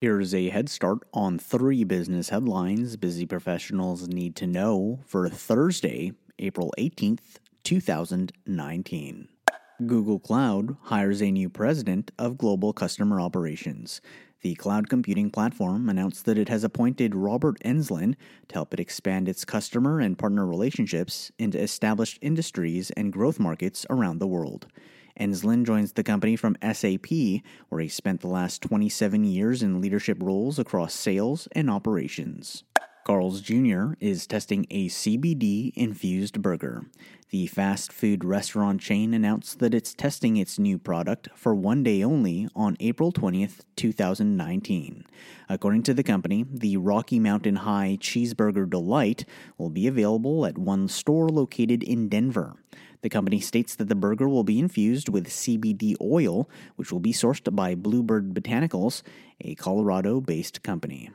[0.00, 6.12] Here's a head start on three business headlines busy professionals need to know for Thursday,
[6.38, 9.28] April 18th, 2019.
[9.84, 14.00] Google Cloud hires a new president of global customer operations.
[14.42, 19.28] The cloud computing platform announced that it has appointed Robert Enslin to help it expand
[19.28, 24.68] its customer and partner relationships into established industries and growth markets around the world.
[25.18, 27.10] Enslin joins the company from SAP,
[27.68, 32.64] where he spent the last 27 years in leadership roles across sales and operations.
[33.08, 33.94] Carl's Jr.
[34.00, 36.84] is testing a CBD infused burger.
[37.30, 42.02] The fast food restaurant chain announced that it's testing its new product for one day
[42.02, 45.06] only on April 20th, 2019.
[45.48, 49.24] According to the company, the Rocky Mountain High Cheeseburger Delight
[49.56, 52.56] will be available at one store located in Denver.
[53.02, 57.12] The company states that the burger will be infused with CBD oil, which will be
[57.12, 59.02] sourced by Bluebird Botanicals,
[59.40, 61.10] a Colorado based company.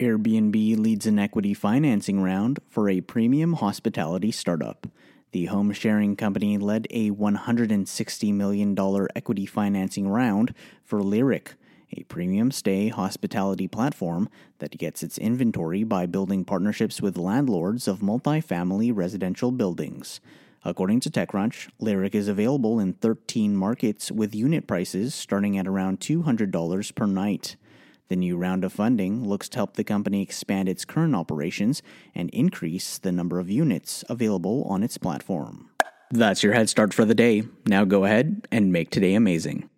[0.00, 4.86] Airbnb leads an equity financing round for a premium hospitality startup.
[5.32, 8.76] The home sharing company led a $160 million
[9.16, 11.54] equity financing round for Lyric,
[11.96, 18.00] a premium stay hospitality platform that gets its inventory by building partnerships with landlords of
[18.00, 20.20] multifamily residential buildings.
[20.66, 26.00] According to TechCrunch, Lyric is available in 13 markets with unit prices starting at around
[26.00, 27.56] $200 per night.
[28.08, 31.82] The new round of funding looks to help the company expand its current operations
[32.14, 35.68] and increase the number of units available on its platform.
[36.10, 37.42] That's your head start for the day.
[37.66, 39.68] Now go ahead and make today amazing.